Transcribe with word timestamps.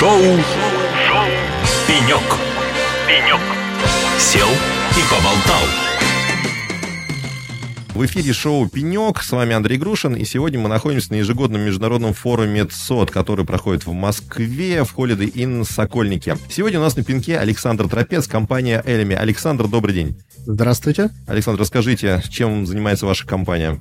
Шоу, 0.00 0.12
Шоу. 0.18 1.26
«Пенек». 1.86 2.22
«Пенек». 3.06 3.40
Сел 4.18 4.48
и 4.48 5.02
поболтал. 5.10 5.62
В 7.94 8.06
эфире 8.06 8.32
шоу 8.32 8.66
«Пенек». 8.66 9.20
С 9.20 9.30
вами 9.30 9.54
Андрей 9.54 9.76
Грушин. 9.76 10.14
И 10.14 10.24
сегодня 10.24 10.58
мы 10.58 10.70
находимся 10.70 11.12
на 11.12 11.16
ежегодном 11.16 11.60
международном 11.60 12.14
форуме 12.14 12.64
ЦОД, 12.64 13.10
который 13.10 13.44
проходит 13.44 13.84
в 13.84 13.92
Москве 13.92 14.84
в 14.84 14.96
Holiday 14.96 15.30
Inn 15.30 15.70
Сокольнике. 15.70 16.38
Сегодня 16.48 16.80
у 16.80 16.82
нас 16.82 16.96
на 16.96 17.04
пенке 17.04 17.36
Александр 17.36 17.86
Тропец, 17.86 18.26
компания 18.26 18.82
Элеми. 18.86 19.14
Александр, 19.14 19.68
добрый 19.68 19.92
день. 19.92 20.18
Здравствуйте. 20.46 21.10
Александр, 21.26 21.60
расскажите, 21.60 22.22
чем 22.30 22.66
занимается 22.66 23.04
ваша 23.04 23.26
компания? 23.26 23.78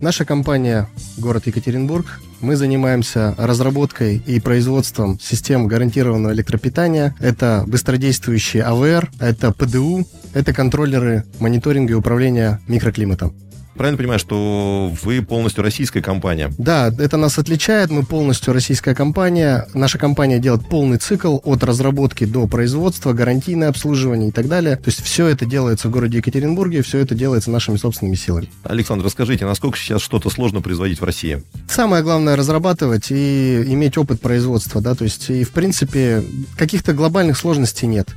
Наша 0.00 0.24
компания 0.24 0.88
город 1.18 1.48
Екатеринбург. 1.48 2.20
Мы 2.44 2.56
занимаемся 2.56 3.34
разработкой 3.38 4.18
и 4.26 4.38
производством 4.38 5.18
систем 5.18 5.66
гарантированного 5.66 6.34
электропитания. 6.34 7.16
Это 7.18 7.64
быстродействующие 7.66 8.64
АВР, 8.64 9.10
это 9.18 9.50
ПДУ, 9.50 10.06
это 10.34 10.52
контроллеры 10.52 11.24
мониторинга 11.40 11.94
и 11.94 11.96
управления 11.96 12.60
микроклиматом. 12.68 13.32
Правильно 13.76 13.98
понимаю, 13.98 14.18
что 14.18 14.92
вы 15.02 15.22
полностью 15.22 15.64
российская 15.64 16.00
компания? 16.00 16.52
Да, 16.58 16.92
это 16.96 17.16
нас 17.16 17.38
отличает. 17.38 17.90
Мы 17.90 18.04
полностью 18.04 18.54
российская 18.54 18.94
компания. 18.94 19.66
Наша 19.74 19.98
компания 19.98 20.38
делает 20.38 20.68
полный 20.68 20.98
цикл 20.98 21.38
от 21.42 21.64
разработки 21.64 22.24
до 22.24 22.46
производства, 22.46 23.12
гарантийное 23.12 23.68
обслуживание 23.68 24.28
и 24.28 24.32
так 24.32 24.46
далее. 24.46 24.76
То 24.76 24.86
есть 24.86 25.02
все 25.02 25.26
это 25.26 25.44
делается 25.44 25.88
в 25.88 25.90
городе 25.90 26.18
Екатеринбурге, 26.18 26.82
все 26.82 26.98
это 26.98 27.14
делается 27.14 27.50
нашими 27.50 27.76
собственными 27.76 28.14
силами. 28.14 28.48
Александр, 28.62 29.04
расскажите, 29.04 29.44
насколько 29.44 29.76
сейчас 29.76 30.02
что-то 30.02 30.30
сложно 30.30 30.60
производить 30.60 31.00
в 31.00 31.04
России? 31.04 31.42
Самое 31.68 32.02
главное 32.02 32.36
разрабатывать 32.36 33.10
и 33.10 33.64
иметь 33.66 33.98
опыт 33.98 34.20
производства, 34.20 34.80
да, 34.80 34.94
то 34.94 35.04
есть 35.04 35.30
и 35.30 35.42
в 35.42 35.50
принципе 35.50 36.22
каких-то 36.56 36.92
глобальных 36.92 37.36
сложностей 37.36 37.88
нет. 37.88 38.08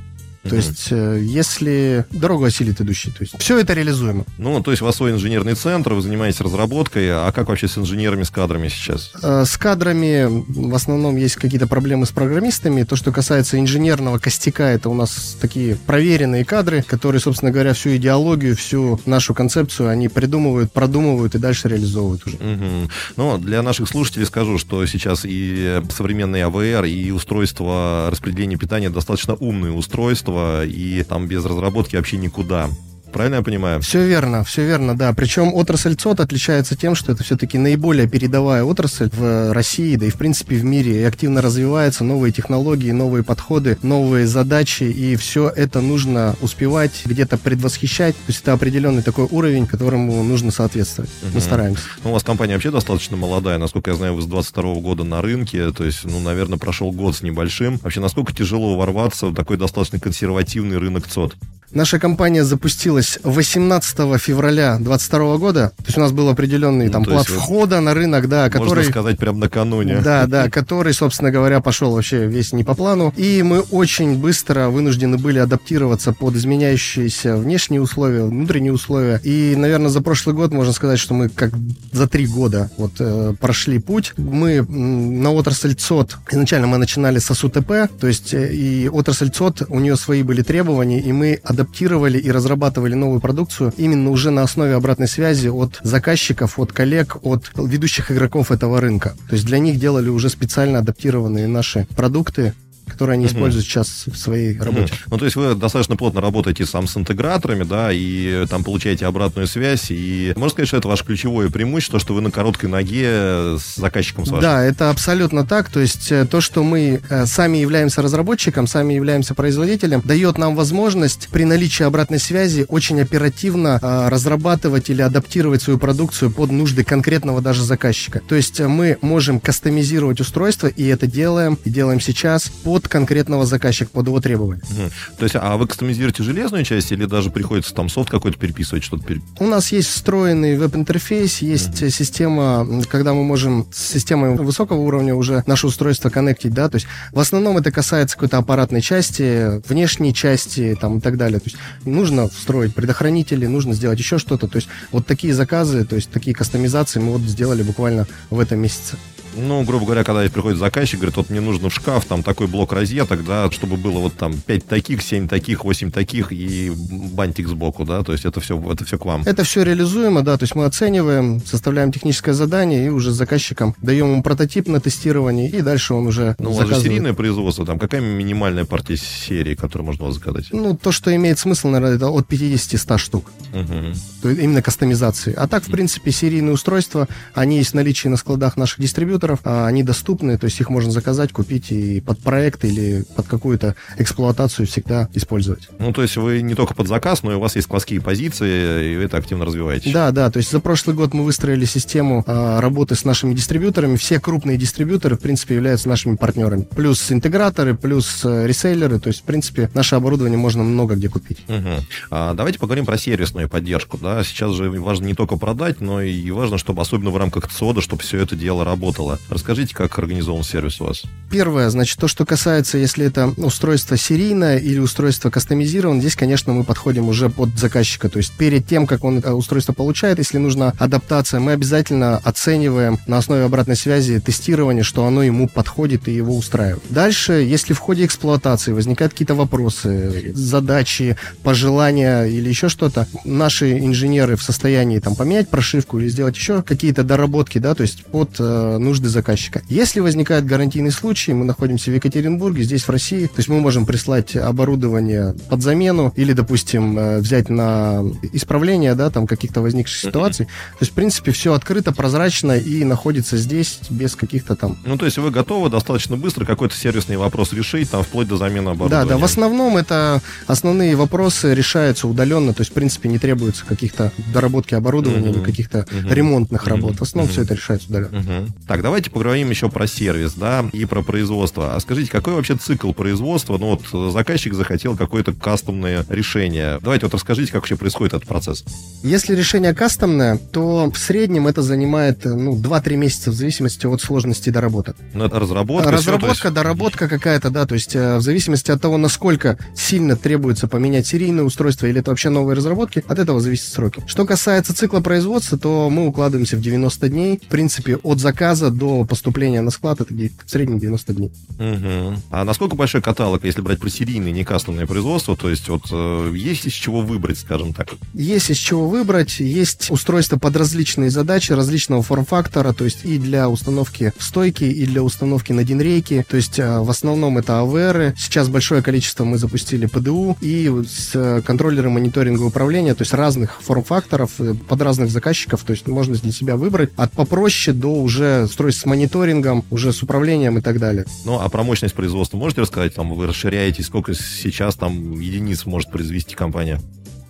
То 0.48 0.56
есть, 0.56 0.88
э, 0.90 1.20
если 1.22 2.06
дорогу 2.10 2.44
осилит 2.44 2.80
идущий, 2.80 3.10
то 3.10 3.18
есть 3.20 3.34
все 3.38 3.58
это 3.58 3.74
реализуемо. 3.74 4.24
Ну, 4.38 4.62
то 4.62 4.70
есть 4.70 4.82
у 4.82 4.86
вас 4.86 4.96
свой 4.96 5.12
инженерный 5.12 5.54
центр, 5.54 5.94
вы 5.94 6.02
занимаетесь 6.02 6.40
разработкой, 6.40 7.10
а 7.10 7.32
как 7.32 7.48
вообще 7.48 7.68
с 7.68 7.78
инженерами, 7.78 8.22
с 8.22 8.30
кадрами 8.30 8.68
сейчас? 8.68 9.12
Э, 9.22 9.44
с 9.44 9.56
кадрами 9.56 10.26
в 10.48 10.74
основном 10.74 11.16
есть 11.16 11.36
какие-то 11.36 11.66
проблемы 11.66 12.06
с 12.06 12.10
программистами. 12.10 12.82
То, 12.82 12.96
что 12.96 13.12
касается 13.12 13.58
инженерного 13.58 14.18
костяка, 14.18 14.64
это 14.64 14.88
у 14.88 14.94
нас 14.94 15.36
такие 15.40 15.76
проверенные 15.76 16.44
кадры, 16.44 16.82
которые, 16.82 17.20
собственно 17.20 17.50
говоря, 17.50 17.74
всю 17.74 17.96
идеологию, 17.96 18.56
всю 18.56 19.00
нашу 19.06 19.34
концепцию 19.34 19.88
они 19.88 20.08
придумывают, 20.08 20.72
продумывают 20.72 21.34
и 21.34 21.38
дальше 21.38 21.68
реализовывают 21.68 22.26
уже. 22.26 22.36
Угу. 22.36 22.90
Ну, 23.16 23.38
для 23.38 23.62
наших 23.62 23.88
слушателей 23.88 24.26
скажу, 24.26 24.58
что 24.58 24.84
сейчас 24.86 25.22
и 25.24 25.80
современные 25.90 26.44
АВР, 26.46 26.84
и 26.84 27.10
устройства 27.10 28.08
распределения 28.10 28.56
питания 28.56 28.90
достаточно 28.90 29.34
умные 29.34 29.72
устройства, 29.72 30.37
и 30.66 31.02
там 31.02 31.26
без 31.26 31.44
разработки 31.44 31.96
вообще 31.96 32.16
никуда. 32.16 32.70
Правильно 33.18 33.38
я 33.38 33.42
понимаю? 33.42 33.80
Все 33.80 34.06
верно, 34.06 34.44
все 34.44 34.64
верно, 34.64 34.96
да. 34.96 35.12
Причем 35.12 35.52
отрасль 35.52 35.96
ЦОТ 35.96 36.20
отличается 36.20 36.76
тем, 36.76 36.94
что 36.94 37.10
это 37.10 37.24
все-таки 37.24 37.58
наиболее 37.58 38.08
передовая 38.08 38.62
отрасль 38.62 39.10
в 39.12 39.52
России, 39.52 39.96
да 39.96 40.06
и 40.06 40.10
в 40.10 40.14
принципе 40.14 40.54
в 40.54 40.62
мире. 40.62 41.00
И 41.00 41.02
активно 41.02 41.42
развиваются 41.42 42.04
новые 42.04 42.32
технологии, 42.32 42.92
новые 42.92 43.24
подходы, 43.24 43.76
новые 43.82 44.28
задачи, 44.28 44.84
и 44.84 45.16
все 45.16 45.48
это 45.48 45.80
нужно 45.80 46.36
успевать, 46.40 47.02
где-то 47.06 47.38
предвосхищать. 47.38 48.14
То 48.14 48.22
есть 48.28 48.42
это 48.42 48.52
определенный 48.52 49.02
такой 49.02 49.26
уровень, 49.28 49.66
которому 49.66 50.22
нужно 50.22 50.52
соответствовать. 50.52 51.10
Угу. 51.22 51.30
Мы 51.34 51.40
стараемся. 51.40 51.82
Ну, 52.04 52.10
у 52.10 52.12
вас 52.12 52.22
компания 52.22 52.52
вообще 52.52 52.70
достаточно 52.70 53.16
молодая. 53.16 53.58
Насколько 53.58 53.90
я 53.90 53.96
знаю, 53.96 54.14
вы 54.14 54.22
с 54.22 54.26
22 54.26 54.74
года 54.74 55.02
на 55.02 55.22
рынке, 55.22 55.72
то 55.72 55.82
есть, 55.82 56.04
ну, 56.04 56.20
наверное, 56.20 56.58
прошел 56.58 56.92
год 56.92 57.16
с 57.16 57.22
небольшим. 57.22 57.80
Вообще, 57.82 57.98
насколько 57.98 58.32
тяжело 58.32 58.76
ворваться 58.76 59.26
в 59.26 59.34
такой 59.34 59.56
достаточно 59.56 59.98
консервативный 59.98 60.78
рынок 60.78 61.08
ЦОД? 61.08 61.34
Наша 61.72 61.98
компания 61.98 62.44
запустилась 62.44 63.18
18 63.24 64.20
февраля 64.20 64.76
2022 64.76 65.36
года. 65.36 65.72
То 65.76 65.84
есть 65.86 65.98
у 65.98 66.00
нас 66.00 66.12
был 66.12 66.28
определенный 66.30 66.86
ну, 66.86 66.92
там 66.92 67.04
плат 67.04 67.26
входа 67.26 67.80
на 67.80 67.92
рынок, 67.92 68.28
да, 68.28 68.48
который... 68.48 68.68
Можно 68.68 68.84
сказать, 68.84 69.18
прям 69.18 69.38
накануне. 69.38 70.00
Да, 70.00 70.26
да, 70.26 70.48
который, 70.48 70.94
собственно 70.94 71.30
говоря, 71.30 71.60
пошел 71.60 71.92
вообще 71.92 72.26
весь 72.26 72.52
не 72.52 72.64
по 72.64 72.74
плану. 72.74 73.12
И 73.16 73.42
мы 73.42 73.60
очень 73.60 74.16
быстро 74.16 74.68
вынуждены 74.68 75.18
были 75.18 75.38
адаптироваться 75.38 76.12
под 76.12 76.36
изменяющиеся 76.36 77.36
внешние 77.36 77.82
условия, 77.82 78.24
внутренние 78.24 78.72
условия. 78.72 79.20
И, 79.22 79.54
наверное, 79.56 79.90
за 79.90 80.00
прошлый 80.00 80.34
год 80.34 80.52
можно 80.52 80.72
сказать, 80.72 80.98
что 80.98 81.12
мы 81.12 81.28
как 81.28 81.50
за 81.92 82.08
три 82.08 82.26
года 82.26 82.70
вот 82.78 82.92
э, 82.98 83.34
прошли 83.38 83.78
путь. 83.78 84.14
Мы 84.16 84.62
на 84.62 85.32
отрасль 85.32 85.74
ЦОД, 85.74 86.16
изначально 86.30 86.66
мы 86.66 86.78
начинали 86.78 87.18
с 87.18 87.30
АСУТП, 87.30 87.88
то 88.00 88.06
есть 88.06 88.32
э, 88.32 88.54
и 88.54 88.88
отрасль 88.88 89.30
ЦОД, 89.30 89.62
у 89.68 89.80
нее 89.80 89.96
свои 89.96 90.22
были 90.22 90.42
требования, 90.42 91.00
и 91.00 91.12
мы 91.12 91.40
адаптировали 91.58 92.18
и 92.18 92.30
разрабатывали 92.30 92.94
новую 92.94 93.20
продукцию 93.20 93.72
именно 93.76 94.10
уже 94.10 94.30
на 94.30 94.42
основе 94.42 94.74
обратной 94.74 95.08
связи 95.08 95.48
от 95.48 95.80
заказчиков, 95.82 96.58
от 96.58 96.72
коллег, 96.72 97.16
от 97.22 97.50
ведущих 97.56 98.12
игроков 98.12 98.52
этого 98.52 98.80
рынка. 98.80 99.14
То 99.28 99.34
есть 99.34 99.44
для 99.46 99.58
них 99.58 99.78
делали 99.78 100.08
уже 100.08 100.28
специально 100.28 100.78
адаптированные 100.78 101.48
наши 101.48 101.86
продукты, 101.96 102.54
которые 102.88 103.14
они 103.14 103.26
используют 103.26 103.64
сейчас 103.66 104.04
в 104.06 104.16
своей 104.16 104.58
работе. 104.58 104.94
Ну, 105.10 105.18
то 105.18 105.24
есть 105.24 105.36
вы 105.36 105.54
достаточно 105.54 105.96
плотно 105.96 106.20
работаете 106.20 106.66
сам 106.66 106.86
с 106.86 106.96
интеграторами, 106.96 107.64
да, 107.64 107.90
и 107.92 108.46
там 108.48 108.64
получаете 108.64 109.06
обратную 109.06 109.46
связь, 109.46 109.86
и 109.90 110.32
можно 110.36 110.50
сказать, 110.50 110.68
что 110.68 110.76
это 110.78 110.88
ваше 110.88 111.04
ключевое 111.04 111.50
преимущество, 111.50 111.98
что 111.98 112.14
вы 112.14 112.20
на 112.20 112.30
короткой 112.30 112.68
ноге 112.68 113.56
с 113.58 113.76
заказчиком 113.76 114.26
с 114.26 114.30
вашим. 114.30 114.42
Да, 114.42 114.64
это 114.64 114.90
абсолютно 114.90 115.46
так, 115.46 115.70
то 115.70 115.80
есть 115.80 116.10
э, 116.12 116.26
то, 116.26 116.40
что 116.40 116.62
мы 116.62 117.00
э, 117.08 117.26
сами 117.26 117.58
являемся 117.58 118.02
разработчиком, 118.02 118.66
сами 118.66 118.94
являемся 118.94 119.34
производителем, 119.34 120.02
дает 120.04 120.38
нам 120.38 120.56
возможность 120.56 121.28
при 121.30 121.44
наличии 121.44 121.82
обратной 121.82 122.18
связи 122.18 122.66
очень 122.68 123.00
оперативно 123.00 123.78
э, 123.80 124.08
разрабатывать 124.08 124.90
или 124.90 125.02
адаптировать 125.02 125.62
свою 125.62 125.78
продукцию 125.78 126.30
под 126.30 126.50
нужды 126.50 126.84
конкретного 126.84 127.40
даже 127.40 127.64
заказчика. 127.64 128.20
То 128.26 128.34
есть 128.34 128.60
мы 128.60 128.98
можем 129.00 129.40
кастомизировать 129.40 130.20
устройство, 130.20 130.66
и 130.66 130.86
это 130.86 131.06
делаем, 131.06 131.58
и 131.64 131.70
делаем 131.70 132.00
сейчас 132.00 132.48
под 132.48 132.77
под 132.80 132.90
конкретного 132.90 133.46
заказчика, 133.46 133.90
под 133.90 134.06
его 134.06 134.20
требования. 134.20 134.62
Угу. 134.70 134.90
То 135.18 135.24
есть, 135.24 135.36
а 135.36 135.56
вы 135.56 135.66
кастомизируете 135.66 136.22
железную 136.22 136.64
часть 136.64 136.92
или 136.92 137.04
даже 137.04 137.30
приходится 137.30 137.74
там 137.74 137.88
софт 137.88 138.10
какой-то 138.10 138.38
переписывать, 138.38 138.84
что-то 138.84 139.04
переп... 139.04 139.22
У 139.38 139.46
нас 139.46 139.72
есть 139.72 139.88
встроенный 139.88 140.56
веб-интерфейс, 140.56 141.38
есть 141.38 141.82
угу. 141.82 141.90
система, 141.90 142.66
когда 142.88 143.14
мы 143.14 143.24
можем 143.24 143.66
с 143.72 143.88
системой 143.92 144.36
высокого 144.36 144.78
уровня 144.78 145.14
уже 145.14 145.42
наше 145.46 145.66
устройство 145.66 146.10
коннектить, 146.10 146.52
да, 146.52 146.68
то 146.68 146.76
есть 146.76 146.86
в 147.12 147.18
основном 147.18 147.58
это 147.58 147.70
касается 147.70 148.16
какой-то 148.16 148.38
аппаратной 148.38 148.80
части, 148.80 149.60
внешней 149.68 150.14
части, 150.14 150.76
там 150.80 150.98
и 150.98 151.00
так 151.00 151.16
далее. 151.16 151.40
То 151.40 151.46
есть 151.46 151.56
нужно 151.84 152.28
встроить 152.28 152.74
предохранители, 152.74 153.46
нужно 153.46 153.74
сделать 153.74 153.98
еще 153.98 154.18
что-то. 154.18 154.48
То 154.48 154.56
есть 154.56 154.68
вот 154.92 155.06
такие 155.06 155.34
заказы, 155.34 155.84
то 155.84 155.96
есть 155.96 156.10
такие 156.10 156.34
кастомизации 156.34 157.00
мы 157.00 157.12
вот 157.12 157.22
сделали 157.22 157.62
буквально 157.62 158.06
в 158.30 158.40
этом 158.40 158.60
месяце. 158.60 158.96
Ну, 159.38 159.62
грубо 159.62 159.84
говоря, 159.84 160.04
когда 160.04 160.22
приходит 160.28 160.58
заказчик, 160.58 161.00
говорит, 161.00 161.16
вот 161.16 161.30
мне 161.30 161.40
нужно 161.40 161.68
в 161.68 161.74
шкаф 161.74 162.04
там 162.04 162.22
такой 162.22 162.46
блок 162.46 162.72
розеток, 162.72 163.24
да, 163.24 163.50
чтобы 163.50 163.76
было 163.76 163.98
вот 163.98 164.14
там 164.14 164.32
5 164.32 164.66
таких, 164.66 165.02
7 165.02 165.28
таких, 165.28 165.64
8 165.64 165.90
таких 165.90 166.32
и 166.32 166.72
бантик 167.12 167.48
сбоку, 167.48 167.84
да, 167.84 168.02
то 168.02 168.12
есть 168.12 168.24
это 168.24 168.40
все, 168.40 168.60
это 168.70 168.84
все 168.84 168.98
к 168.98 169.04
вам. 169.04 169.22
Это 169.24 169.44
все 169.44 169.62
реализуемо, 169.62 170.22
да, 170.22 170.36
то 170.36 170.44
есть 170.44 170.54
мы 170.54 170.64
оцениваем, 170.64 171.40
составляем 171.44 171.92
техническое 171.92 172.32
задание 172.32 172.86
и 172.86 172.88
уже 172.88 173.12
с 173.12 173.14
заказчиком 173.14 173.74
даем 173.82 174.10
ему 174.12 174.22
прототип 174.22 174.68
на 174.68 174.80
тестирование, 174.80 175.48
и 175.48 175.60
дальше 175.62 175.94
он 175.94 176.06
уже 176.06 176.34
Ну, 176.38 176.50
у 176.50 176.54
вас 176.54 176.68
же 176.68 176.80
серийное 176.80 177.14
производство, 177.14 177.64
там 177.64 177.78
какая 177.78 178.00
минимальная 178.00 178.64
партия 178.64 178.96
серии, 178.96 179.54
которую 179.54 179.86
можно 179.86 180.04
у 180.04 180.06
вас 180.08 180.16
заказать? 180.16 180.46
Ну, 180.50 180.76
то, 180.76 180.92
что 180.92 181.14
имеет 181.14 181.38
смысл, 181.38 181.68
наверное, 181.68 181.96
это 181.96 182.08
от 182.08 182.26
50-100 182.30 182.98
штук. 182.98 183.30
Угу. 183.52 183.94
То 184.22 184.28
есть 184.30 184.42
именно 184.42 184.62
кастомизации. 184.62 185.34
А 185.34 185.46
так, 185.46 185.64
в 185.64 185.70
принципе, 185.70 186.10
серийные 186.10 186.52
устройства, 186.52 187.08
они 187.34 187.58
есть 187.58 187.70
в 187.70 187.74
наличии 187.74 188.08
на 188.08 188.16
складах 188.16 188.56
наших 188.56 188.80
дистрибьюторов, 188.80 189.27
компьютеров, 189.28 189.40
а 189.44 189.66
они 189.66 189.82
доступны, 189.82 190.38
то 190.38 190.44
есть 190.44 190.60
их 190.60 190.70
можно 190.70 190.90
заказать, 190.90 191.32
купить 191.32 191.70
и 191.70 192.00
под 192.00 192.20
проект 192.20 192.64
или 192.64 193.04
под 193.16 193.26
какую-то 193.26 193.74
эксплуатацию 193.98 194.66
всегда 194.66 195.08
использовать. 195.14 195.68
Ну, 195.78 195.92
то 195.92 196.02
есть 196.02 196.16
вы 196.16 196.42
не 196.42 196.54
только 196.54 196.74
под 196.74 196.88
заказ, 196.88 197.22
но 197.22 197.32
и 197.32 197.34
у 197.34 197.40
вас 197.40 197.56
есть 197.56 197.66
складские 197.66 198.00
позиции, 198.00 198.92
и 198.92 198.96
вы 198.96 199.04
это 199.04 199.16
активно 199.16 199.44
развиваете. 199.44 199.92
Да, 199.92 200.10
да, 200.10 200.30
то 200.30 200.38
есть 200.38 200.50
за 200.50 200.60
прошлый 200.60 200.96
год 200.96 201.14
мы 201.14 201.24
выстроили 201.24 201.64
систему 201.64 202.24
а, 202.26 202.60
работы 202.60 202.94
с 202.94 203.04
нашими 203.04 203.34
дистрибьюторами. 203.34 203.96
Все 203.96 204.20
крупные 204.20 204.56
дистрибьюторы, 204.56 205.16
в 205.16 205.20
принципе, 205.20 205.54
являются 205.54 205.88
нашими 205.88 206.16
партнерами. 206.16 206.62
Плюс 206.62 207.10
интеграторы, 207.12 207.74
плюс 207.74 208.24
э, 208.24 208.46
ресейлеры, 208.46 208.98
то 208.98 209.08
есть, 209.08 209.20
в 209.20 209.24
принципе, 209.24 209.70
наше 209.74 209.94
оборудование 209.94 210.38
можно 210.38 210.62
много 210.62 210.94
где 210.94 211.08
купить. 211.08 211.38
Угу. 211.48 211.84
А, 212.10 212.34
давайте 212.34 212.58
поговорим 212.58 212.86
про 212.86 212.98
сервисную 212.98 213.48
поддержку. 213.48 213.98
Да? 213.98 214.22
Сейчас 214.24 214.52
же 214.54 214.70
важно 214.70 215.06
не 215.06 215.14
только 215.14 215.36
продать, 215.36 215.80
но 215.80 216.00
и 216.00 216.30
важно, 216.30 216.58
чтобы, 216.58 216.82
особенно 216.82 217.10
в 217.10 217.16
рамках 217.16 217.50
ЦОДа, 217.50 217.80
чтобы 217.80 218.02
все 218.02 218.18
это 218.18 218.36
дело 218.36 218.64
работало. 218.64 219.17
Расскажите, 219.28 219.74
как 219.74 219.98
организован 219.98 220.42
сервис 220.42 220.80
у 220.80 220.84
вас? 220.84 221.02
Первое, 221.30 221.68
значит, 221.68 221.98
то, 221.98 222.08
что 222.08 222.24
касается, 222.24 222.78
если 222.78 223.04
это 223.04 223.28
устройство 223.36 223.96
серийное 223.96 224.56
или 224.56 224.78
устройство 224.78 225.28
кастомизированное, 225.28 226.00
здесь, 226.00 226.16
конечно, 226.16 226.52
мы 226.54 226.64
подходим 226.64 227.08
уже 227.08 227.28
под 227.28 227.58
заказчика. 227.58 228.08
То 228.08 228.18
есть 228.18 228.32
перед 228.32 228.66
тем, 228.66 228.86
как 228.86 229.04
он 229.04 229.18
устройство 229.18 229.74
получает, 229.74 230.18
если 230.18 230.38
нужна 230.38 230.72
адаптация, 230.78 231.40
мы 231.40 231.52
обязательно 231.52 232.16
оцениваем 232.18 232.98
на 233.06 233.18
основе 233.18 233.44
обратной 233.44 233.76
связи 233.76 234.20
тестирования, 234.20 234.82
что 234.82 235.04
оно 235.04 235.22
ему 235.22 235.48
подходит 235.48 236.08
и 236.08 236.12
его 236.12 236.36
устраивает. 236.36 236.82
Дальше, 236.88 237.32
если 237.32 237.74
в 237.74 237.78
ходе 237.78 238.06
эксплуатации 238.06 238.72
возникают 238.72 239.12
какие-то 239.12 239.34
вопросы, 239.34 240.32
задачи, 240.34 241.16
пожелания 241.42 242.24
или 242.24 242.48
еще 242.48 242.70
что-то, 242.70 243.06
наши 243.24 243.78
инженеры 243.78 244.36
в 244.36 244.42
состоянии 244.42 244.98
там 244.98 245.14
поменять 245.14 245.50
прошивку 245.50 245.98
или 245.98 246.08
сделать 246.08 246.36
еще 246.36 246.62
какие-то 246.62 247.02
доработки, 247.02 247.58
да, 247.58 247.74
то 247.74 247.82
есть 247.82 248.04
под 248.06 248.36
э, 248.38 248.78
нужды 248.98 249.08
заказчика. 249.08 249.62
Если 249.68 250.00
возникает 250.00 250.44
гарантийный 250.44 250.90
случай, 250.90 251.32
мы 251.32 251.44
находимся 251.44 251.90
в 251.90 251.94
Екатеринбурге, 251.94 252.64
здесь 252.64 252.82
в 252.82 252.90
России, 252.90 253.26
то 253.26 253.34
есть 253.36 253.48
мы 253.48 253.60
можем 253.60 253.86
прислать 253.86 254.34
оборудование 254.34 255.34
под 255.48 255.62
замену 255.62 256.12
или, 256.16 256.32
допустим, 256.32 256.98
э, 256.98 257.18
взять 257.20 257.48
на 257.48 258.02
исправление, 258.32 258.94
да, 258.94 259.10
там 259.10 259.26
каких-то 259.26 259.60
возникших 259.60 260.00
ситуаций. 260.00 260.46
То 260.46 260.80
есть, 260.80 260.92
в 260.92 260.94
принципе, 260.94 261.30
все 261.30 261.52
открыто, 261.52 261.92
прозрачно 261.92 262.52
и 262.56 262.82
находится 262.84 263.36
здесь 263.36 263.78
без 263.88 264.16
каких-то 264.16 264.56
там... 264.56 264.76
Ну, 264.84 264.96
то 264.98 265.04
есть 265.04 265.18
вы 265.18 265.30
готовы 265.30 265.70
достаточно 265.70 266.16
быстро 266.16 266.44
какой-то 266.44 266.74
сервисный 266.74 267.16
вопрос 267.16 267.52
решить, 267.52 267.90
там, 267.90 268.02
вплоть 268.02 268.26
до 268.26 268.36
замены 268.36 268.70
оборудования? 268.70 269.06
Да, 269.06 269.14
да, 269.14 269.18
в 269.18 269.24
основном 269.24 269.76
это 269.76 270.20
основные 270.48 270.96
вопросы 270.96 271.54
решаются 271.54 272.08
удаленно, 272.08 272.52
то 272.52 272.62
есть, 272.62 272.72
в 272.72 272.74
принципе, 272.74 273.08
не 273.08 273.18
требуется 273.18 273.64
каких-то 273.64 274.12
доработки 274.34 274.74
оборудования 274.74 275.30
или 275.30 275.40
каких-то 275.40 275.86
ремонтных 275.92 276.66
работ. 276.66 276.96
В 276.96 277.02
основном 277.02 277.30
все 277.30 277.42
это 277.42 277.54
решается 277.54 277.88
удаленно. 277.88 278.18
Мгм. 278.18 278.54
Так, 278.66 278.82
давайте 278.88 279.10
поговорим 279.10 279.50
еще 279.50 279.68
про 279.68 279.86
сервис, 279.86 280.32
да, 280.32 280.64
и 280.72 280.86
про 280.86 281.02
производство. 281.02 281.74
А 281.74 281.80
скажите, 281.80 282.10
какой 282.10 282.32
вообще 282.32 282.56
цикл 282.56 282.92
производства? 282.92 283.58
Ну, 283.58 283.76
вот 283.76 283.82
э, 283.92 284.10
заказчик 284.10 284.54
захотел 284.54 284.96
какое-то 284.96 285.34
кастомное 285.34 286.06
решение. 286.08 286.78
Давайте 286.80 287.04
вот 287.04 287.12
расскажите, 287.12 287.52
как 287.52 287.60
вообще 287.60 287.76
происходит 287.76 288.14
этот 288.14 288.26
процесс. 288.26 288.64
Если 289.02 289.34
решение 289.34 289.74
кастомное, 289.74 290.38
то 290.38 290.90
в 290.90 290.96
среднем 290.96 291.46
это 291.46 291.60
занимает 291.60 292.24
э, 292.24 292.30
ну, 292.30 292.56
2-3 292.58 292.96
месяца 292.96 293.30
в 293.30 293.34
зависимости 293.34 293.84
от 293.84 294.00
сложности 294.00 294.48
доработок. 294.48 294.96
Ну, 295.12 295.26
это 295.26 295.38
разработка. 295.38 295.90
Разработка, 295.90 296.48
есть- 296.48 296.54
доработка 296.54 297.08
какая-то, 297.08 297.50
да, 297.50 297.66
то 297.66 297.74
есть 297.74 297.94
э, 297.94 298.16
в 298.16 298.22
зависимости 298.22 298.70
от 298.70 298.80
того, 298.80 298.96
насколько 298.96 299.58
сильно 299.76 300.16
требуется 300.16 300.66
поменять 300.66 301.06
серийное 301.06 301.44
устройство 301.44 301.84
или 301.84 302.00
это 302.00 302.10
вообще 302.10 302.30
новые 302.30 302.56
разработки, 302.56 303.04
от 303.06 303.18
этого 303.18 303.38
зависят 303.42 303.70
сроки. 303.70 304.02
Что 304.06 304.24
касается 304.24 304.74
цикла 304.74 305.00
производства, 305.00 305.58
то 305.58 305.90
мы 305.90 306.06
укладываемся 306.06 306.56
в 306.56 306.62
90 306.62 307.08
дней. 307.10 307.38
В 307.44 307.48
принципе, 307.50 307.96
от 307.96 308.18
заказа 308.18 308.70
до 308.78 309.04
поступления 309.04 309.60
на 309.60 309.70
склад 309.70 310.00
это 310.00 310.14
в 310.14 310.50
среднем 310.50 310.78
90 310.78 311.14
дней. 311.14 311.32
Мгм. 311.58 312.22
А 312.30 312.44
насколько 312.44 312.76
большой 312.76 313.02
каталог, 313.02 313.44
если 313.44 313.60
брать 313.60 313.80
про 313.80 313.90
серийное, 313.90 314.32
не 314.32 314.44
кастомное 314.44 314.86
производство? 314.86 315.36
То 315.36 315.50
есть 315.50 315.68
вот 315.68 315.82
э, 315.90 316.32
есть 316.34 316.66
из 316.66 316.72
чего 316.72 317.00
выбрать, 317.00 317.38
скажем 317.38 317.74
так? 317.74 317.88
Есть 318.14 318.50
из 318.50 318.56
чего 318.56 318.88
выбрать, 318.88 319.40
есть 319.40 319.90
устройства 319.90 320.38
под 320.38 320.56
различные 320.56 321.10
задачи, 321.10 321.52
различного 321.52 322.02
форм-фактора, 322.02 322.72
то 322.72 322.84
есть 322.84 323.04
и 323.04 323.18
для 323.18 323.48
установки 323.48 324.12
в 324.16 324.22
стойки, 324.22 324.64
и 324.64 324.86
для 324.86 325.02
установки 325.02 325.52
на 325.52 325.64
динрейки, 325.64 326.24
то 326.28 326.36
есть 326.36 326.58
э, 326.58 326.80
в 326.80 326.90
основном 326.90 327.38
это 327.38 327.60
АВР, 327.60 328.14
сейчас 328.16 328.48
большое 328.48 328.82
количество 328.82 329.24
мы 329.24 329.38
запустили 329.38 329.86
ПДУ 329.86 330.36
и 330.40 330.70
с 330.86 331.10
э, 331.14 331.42
контроллеры 331.44 331.90
мониторинга 331.90 332.42
управления, 332.42 332.94
то 332.94 333.02
есть 333.02 333.12
разных 333.12 333.60
форм-факторов 333.62 334.30
под 334.68 334.82
разных 334.82 335.10
заказчиков, 335.10 335.62
то 335.62 335.72
есть 335.72 335.86
можно 335.88 336.14
для 336.14 336.32
себя 336.32 336.56
выбрать 336.56 336.90
от 336.96 337.12
попроще 337.12 337.76
до 337.76 337.88
уже 337.88 338.44
устройств 338.44 338.67
с 338.76 338.84
мониторингом, 338.84 339.64
уже 339.70 339.92
с 339.92 340.02
управлением 340.02 340.58
и 340.58 340.60
так 340.60 340.78
далее. 340.78 341.04
Ну, 341.24 341.38
а 341.40 341.48
про 341.48 341.62
мощность 341.62 341.94
производства 341.94 342.36
можете 342.36 342.62
рассказать? 342.62 342.94
Там 342.94 343.12
вы 343.14 343.26
расширяетесь, 343.26 343.86
сколько 343.86 344.14
сейчас 344.14 344.76
там 344.76 345.18
единиц 345.20 345.66
может 345.66 345.90
произвести 345.90 346.34
компания? 346.34 346.80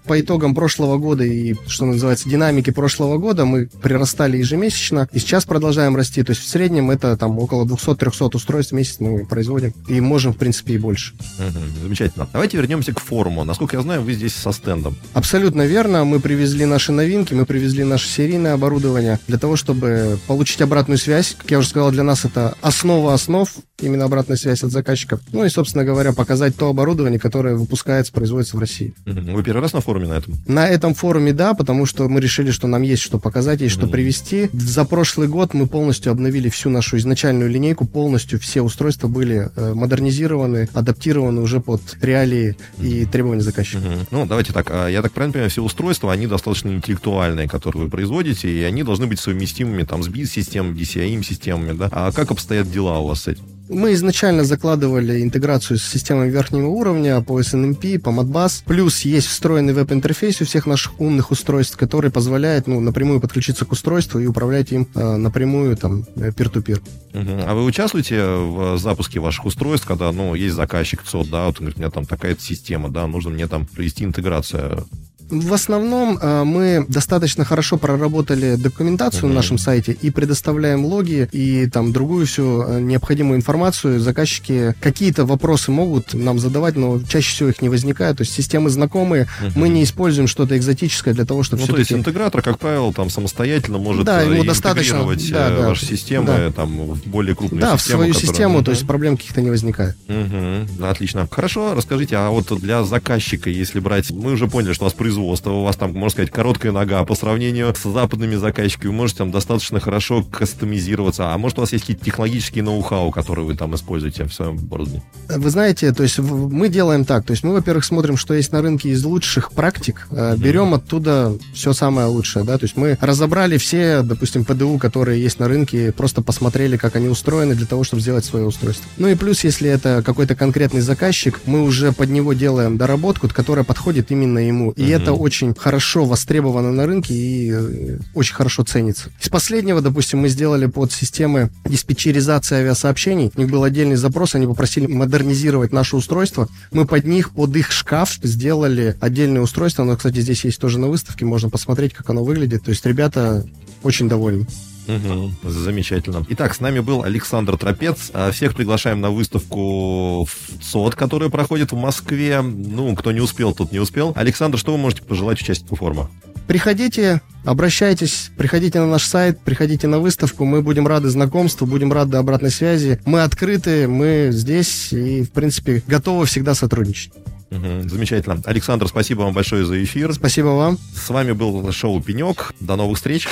По 0.08 0.18
итогам 0.18 0.54
прошлого 0.54 0.96
года 0.96 1.22
и, 1.22 1.54
что 1.66 1.84
называется, 1.84 2.28
динамики 2.28 2.70
прошлого 2.70 3.18
года 3.18 3.44
мы 3.44 3.66
прирастали 3.66 4.38
ежемесячно, 4.38 5.08
и 5.12 5.18
сейчас 5.18 5.44
продолжаем 5.44 5.94
расти. 5.94 6.22
То 6.22 6.30
есть 6.30 6.42
в 6.42 6.48
среднем 6.48 6.90
это 6.90 7.16
там 7.16 7.38
около 7.38 7.64
200-300 7.66 8.34
устройств 8.34 8.72
в 8.72 8.74
месяц 8.74 8.96
мы 9.00 9.26
производим, 9.26 9.74
и 9.86 10.00
можем, 10.00 10.32
в 10.32 10.38
принципе, 10.38 10.74
и 10.74 10.78
больше. 10.78 11.12
Мгм, 11.38 11.82
Замечательно. 11.82 12.26
Давайте 12.32 12.56
вернемся 12.56 12.94
к 12.94 13.00
форуму. 13.00 13.44
Насколько 13.44 13.76
я 13.76 13.82
знаю, 13.82 14.02
вы 14.02 14.14
здесь 14.14 14.34
со 14.34 14.50
стендом. 14.52 14.96
Абсолютно 15.12 15.66
верно. 15.66 16.04
Мы 16.04 16.20
привезли 16.20 16.64
наши 16.64 16.90
новинки, 16.90 17.34
мы 17.34 17.44
привезли 17.44 17.84
наше 17.84 18.08
серийное 18.08 18.54
оборудование 18.54 19.20
для 19.28 19.38
того, 19.38 19.56
чтобы 19.56 20.18
получить 20.26 20.62
обратную 20.62 20.98
связь. 20.98 21.36
Как 21.38 21.50
я 21.50 21.58
уже 21.58 21.68
сказал, 21.68 21.90
для 21.90 22.02
нас 22.02 22.24
это 22.24 22.56
основа 22.62 23.12
основ, 23.12 23.48
именно 23.80 24.06
обратная 24.06 24.38
связь 24.38 24.62
от 24.64 24.70
заказчиков. 24.70 25.20
Ну 25.32 25.44
и, 25.44 25.50
собственно 25.50 25.84
говоря, 25.84 26.14
показать 26.14 26.56
то 26.56 26.68
оборудование, 26.68 27.20
которое 27.20 27.54
выпускается, 27.54 28.12
производится 28.12 28.56
в 28.56 28.60
России. 28.60 28.94
Мгм. 29.04 29.34
Вы 29.34 29.42
первый 29.42 29.60
раз 29.60 29.74
на 29.74 29.80
форуме 29.80 29.97
на 30.06 30.14
этом? 30.14 30.34
На 30.46 30.68
этом 30.68 30.94
форуме, 30.94 31.32
да, 31.32 31.54
потому 31.54 31.86
что 31.86 32.08
мы 32.08 32.20
решили, 32.20 32.50
что 32.50 32.66
нам 32.68 32.82
есть 32.82 33.02
что 33.02 33.18
показать, 33.18 33.60
есть 33.60 33.74
что 33.74 33.82
Мгм. 33.86 33.92
привести. 33.92 34.50
За 34.52 34.84
прошлый 34.84 35.28
год 35.28 35.54
мы 35.54 35.66
полностью 35.66 36.12
обновили 36.12 36.48
всю 36.48 36.70
нашу 36.70 36.96
изначальную 36.98 37.50
линейку, 37.50 37.86
полностью 37.86 38.38
все 38.38 38.62
устройства 38.62 39.08
были 39.08 39.48
э, 39.56 39.74
модернизированы, 39.74 40.68
адаптированы 40.72 41.40
уже 41.40 41.60
под 41.60 41.80
реалии 42.00 42.56
и 42.80 43.04
требования 43.04 43.42
заказчика. 43.42 43.78
Мгм. 43.78 44.06
Ну, 44.10 44.26
давайте 44.26 44.52
так. 44.52 44.68
а, 44.70 44.88
Я 44.88 45.02
так 45.02 45.12
правильно 45.12 45.32
понимаю, 45.32 45.50
все 45.50 45.62
устройства, 45.62 46.12
они 46.12 46.26
достаточно 46.26 46.68
интеллектуальные, 46.70 47.48
которые 47.48 47.84
вы 47.84 47.90
производите, 47.90 48.48
и 48.50 48.62
они 48.62 48.82
должны 48.82 49.06
быть 49.06 49.18
совместимыми 49.20 49.82
там 49.84 50.02
с 50.02 50.08
BIS-системами, 50.08 50.76
DCIM-системами, 50.78 51.72
да? 51.76 51.88
А 51.92 52.12
как 52.12 52.30
обстоят 52.30 52.70
дела 52.70 52.98
у 53.00 53.08
вас 53.08 53.22
с 53.22 53.28
этим? 53.28 53.42
Мы 53.68 53.92
изначально 53.92 54.44
закладывали 54.44 55.22
интеграцию 55.22 55.78
с 55.78 55.82
системой 55.82 56.30
верхнего 56.30 56.68
уровня 56.68 57.20
по 57.20 57.40
SNMP, 57.40 57.98
по 57.98 58.10
Modbus. 58.10 58.62
Плюс 58.64 59.02
есть 59.02 59.26
встроенный 59.26 59.74
веб-интерфейс 59.74 60.40
у 60.40 60.44
всех 60.44 60.66
наших 60.66 61.00
умных 61.00 61.30
устройств, 61.30 61.76
который 61.76 62.10
позволяет 62.10 62.66
ну, 62.66 62.80
напрямую 62.80 63.20
подключиться 63.20 63.64
к 63.64 63.72
устройству 63.72 64.20
и 64.20 64.26
управлять 64.26 64.72
им 64.72 64.88
э, 64.94 65.16
напрямую 65.16 65.76
там 65.76 66.04
э, 66.16 66.30
peer-to-peer. 66.30 66.82
А 67.12 67.54
вы 67.54 67.64
участвуете 67.64 68.22
в 68.22 68.78
запуске 68.78 69.20
ваших 69.20 69.44
устройств, 69.44 69.86
когда, 69.86 70.12
ну, 70.12 70.34
есть 70.34 70.54
заказчик 70.54 71.02
ЦОД, 71.02 71.30
да, 71.30 71.46
вот 71.46 71.60
у 71.60 71.64
меня 71.64 71.90
там 71.90 72.06
такая-то 72.06 72.42
система, 72.42 72.88
да, 72.90 73.06
нужно 73.06 73.30
мне 73.30 73.46
там 73.48 73.66
провести 73.66 74.04
интеграцию. 74.04 74.86
В 75.30 75.52
основном 75.52 76.18
э, 76.20 76.44
мы 76.44 76.86
достаточно 76.88 77.44
хорошо 77.44 77.76
проработали 77.76 78.56
документацию 78.56 79.28
на 79.28 79.34
нашем 79.34 79.58
сайте 79.58 79.92
и 79.92 80.10
предоставляем 80.10 80.84
логи 80.86 81.28
и 81.32 81.66
там 81.68 81.92
другую 81.92 82.26
всю 82.26 82.62
э, 82.62 82.80
необходимую 82.80 83.36
информацию. 83.36 84.00
Заказчики 84.00 84.74
какие-то 84.80 85.26
вопросы 85.26 85.70
могут 85.70 86.14
нам 86.14 86.38
задавать, 86.38 86.76
но 86.76 87.00
чаще 87.02 87.30
всего 87.34 87.48
их 87.50 87.60
не 87.60 87.68
возникает. 87.68 88.16
То 88.16 88.22
есть 88.22 88.32
системы 88.32 88.70
знакомые, 88.70 89.28
мы 89.54 89.68
не 89.68 89.84
используем 89.84 90.28
что-то 90.28 90.56
экзотическое 90.56 91.12
для 91.12 91.26
того, 91.26 91.42
чтобы 91.42 91.62
Ну, 91.62 91.68
то 91.74 91.78
есть 91.78 91.92
интегратор, 91.92 92.40
как 92.40 92.58
правило, 92.58 92.92
там 92.94 93.10
самостоятельно 93.10 93.78
может 93.78 94.04
Да, 94.04 94.22
э, 94.22 94.32
ему 94.32 94.44
достаточно, 94.44 95.04
да, 95.30 95.50
да, 95.50 95.68
ваши 95.68 95.84
системы 95.84 96.26
да. 96.26 96.50
там 96.52 96.92
в 96.94 97.06
более 97.06 97.34
крупную 97.36 97.60
Да, 97.60 97.76
в 97.76 97.80
систему. 97.82 97.98
свою 97.98 98.12
которая- 98.14 98.32
систему, 98.32 98.62
то 98.64 98.70
есть 98.70 98.86
проблем 98.86 99.16
каких-то 99.18 99.42
не 99.42 99.50
возникает. 99.50 99.94
Мгм. 100.08 100.68
Отлично. 100.82 101.28
Хорошо, 101.30 101.74
расскажите, 101.74 102.16
а 102.16 102.30
вот 102.30 102.50
для 102.60 102.82
заказчика, 102.84 103.50
если 103.50 103.78
брать, 103.80 104.10
мы 104.10 104.32
уже 104.32 104.46
поняли, 104.48 104.72
что 104.72 104.84
у 104.84 104.86
вас 104.86 104.94
производство, 104.94 105.17
у 105.22 105.30
вас 105.64 105.76
там, 105.76 105.92
можно 105.92 106.10
сказать, 106.10 106.30
короткая 106.30 106.72
нога. 106.72 107.04
По 107.04 107.14
сравнению 107.14 107.74
с 107.74 107.82
западными 107.82 108.36
заказчиками, 108.36 108.90
вы 108.90 108.96
можете 108.96 109.18
там 109.18 109.30
достаточно 109.30 109.80
хорошо 109.80 110.22
кастомизироваться, 110.22 111.32
а 111.32 111.38
может 111.38 111.58
у 111.58 111.62
вас 111.62 111.72
есть 111.72 111.84
какие-то 111.84 112.04
технологические 112.04 112.64
ноу-хау, 112.64 113.10
которые 113.10 113.44
вы 113.46 113.54
там 113.56 113.74
используете 113.74 114.24
в 114.24 114.32
своем 114.34 114.58
оборудовании? 114.58 115.02
Вы 115.28 115.50
знаете, 115.50 115.92
то 115.92 116.02
есть 116.02 116.18
мы 116.18 116.68
делаем 116.68 117.04
так, 117.04 117.24
то 117.24 117.32
есть 117.32 117.44
мы, 117.44 117.52
во-первых, 117.54 117.84
смотрим, 117.84 118.16
что 118.16 118.34
есть 118.34 118.52
на 118.52 118.62
рынке 118.62 118.90
из 118.90 119.04
лучших 119.04 119.52
практик, 119.52 120.08
э, 120.10 120.36
берем 120.36 120.74
оттуда 120.74 121.32
все 121.54 121.72
самое 121.72 122.06
лучшее, 122.08 122.44
да, 122.44 122.58
то 122.58 122.64
есть 122.64 122.76
мы 122.76 122.98
разобрали 123.00 123.56
все, 123.58 124.02
допустим, 124.02 124.44
ПДУ, 124.44 124.78
которые 124.78 125.22
есть 125.22 125.38
на 125.38 125.48
рынке, 125.48 125.92
просто 125.92 126.22
посмотрели, 126.22 126.76
как 126.76 126.96
они 126.96 127.08
устроены 127.08 127.54
для 127.54 127.66
того, 127.66 127.84
чтобы 127.84 128.02
сделать 128.02 128.24
свое 128.24 128.44
устройство. 128.46 128.84
Ну 128.96 129.08
и 129.08 129.14
плюс, 129.14 129.44
если 129.44 129.68
это 129.70 130.02
какой-то 130.04 130.34
конкретный 130.34 130.80
заказчик, 130.80 131.40
мы 131.46 131.62
уже 131.62 131.92
под 131.92 132.10
него 132.10 132.32
делаем 132.32 132.76
доработку, 132.76 133.28
которая 133.28 133.64
подходит 133.64 134.10
именно 134.10 134.38
ему, 134.38 134.70
и 134.72 134.82
Мгм. 134.82 134.92
это 134.92 135.07
очень 135.12 135.54
хорошо 135.54 136.04
востребовано 136.04 136.72
на 136.72 136.86
рынке 136.86 137.14
и 137.14 137.50
э, 137.52 137.98
очень 138.14 138.34
хорошо 138.34 138.64
ценится. 138.64 139.10
Из 139.20 139.28
последнего, 139.28 139.80
допустим, 139.80 140.20
мы 140.20 140.28
сделали 140.28 140.66
под 140.66 140.92
системы 140.92 141.50
диспетчеризации 141.66 142.56
авиасообщений. 142.56 143.30
У 143.34 143.40
них 143.40 143.50
был 143.50 143.64
отдельный 143.64 143.96
запрос, 143.96 144.34
они 144.34 144.46
попросили 144.46 144.86
модернизировать 144.86 145.72
наше 145.72 145.96
устройство. 145.96 146.48
Мы 146.72 146.86
под 146.86 147.04
них, 147.04 147.30
под 147.30 147.54
их 147.56 147.72
шкаф 147.72 148.18
сделали 148.22 148.96
отдельное 149.00 149.42
устройство. 149.42 149.84
Оно, 149.84 149.96
кстати, 149.96 150.20
здесь 150.20 150.44
есть 150.44 150.60
тоже 150.60 150.78
на 150.78 150.88
выставке, 150.88 151.24
можно 151.24 151.50
посмотреть, 151.50 151.94
как 151.94 152.10
оно 152.10 152.24
выглядит. 152.24 152.64
То 152.64 152.70
есть 152.70 152.84
ребята 152.86 153.44
очень 153.82 154.08
довольны. 154.08 154.46
Мгм. 154.88 155.36
Замечательно. 155.44 156.24
Итак, 156.30 156.54
с 156.54 156.60
нами 156.60 156.80
был 156.80 157.02
Александр 157.04 157.56
Тропец. 157.56 158.10
А 158.12 158.30
Всех 158.32 158.54
приглашаем 158.54 159.00
на 159.00 159.10
выставку 159.10 160.24
в 160.24 160.62
ЦОД, 160.62 160.94
которая 160.94 161.28
проходит 161.28 161.72
в 161.72 161.76
Москве. 161.76 162.40
Ну, 162.40 162.96
кто 162.96 163.12
не 163.12 163.20
успел, 163.20 163.54
тот 163.54 163.70
не 163.70 163.78
успел. 163.78 164.12
Александр, 164.16 164.58
что 164.58 164.72
вы 164.72 164.78
можете 164.78 165.02
пожелать 165.02 165.40
участнику 165.40 165.76
форума? 165.76 166.10
приходите, 166.48 167.20
обращайтесь, 167.44 168.30
приходите 168.36 168.80
на 168.80 168.86
наш 168.86 169.04
сайт, 169.04 169.38
приходите 169.38 169.86
на 169.86 170.00
выставку, 170.00 170.44
мы 170.44 170.62
будем 170.62 170.88
рады 170.88 171.10
знакомству, 171.10 171.66
будем 171.66 171.92
рады 171.92 172.16
обратной 172.16 172.50
связи. 172.50 172.98
Мы 173.04 173.22
открыты, 173.22 173.86
мы 173.86 174.30
здесь 174.32 174.92
и, 174.92 175.22
в 175.22 175.30
принципе, 175.30 175.82
готовы 175.86 176.26
всегда 176.26 176.54
сотрудничать. 176.54 177.12
Угу, 177.50 177.88
замечательно. 177.88 178.42
Александр, 178.44 178.88
спасибо 178.88 179.22
вам 179.22 179.34
большое 179.34 179.64
за 179.64 179.82
эфир. 179.84 180.12
Спасибо 180.12 180.48
вам. 180.48 180.78
С 180.94 181.08
вами 181.08 181.32
был 181.32 181.70
шоу 181.72 182.02
«Пенек». 182.02 182.52
До 182.60 182.76
новых 182.76 182.96
встреч. 182.96 183.28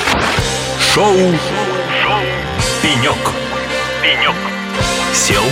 Шоу, 0.96 1.12
«Пенек». 2.80 3.18
«Пенек». 4.00 4.34
Сел 5.12 5.42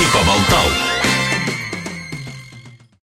и 0.00 0.04
поболтал. 0.10 0.93